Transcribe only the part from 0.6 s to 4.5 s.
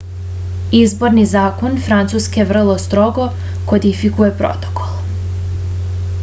izborni zakon francuske vrlo strogo kodifikuje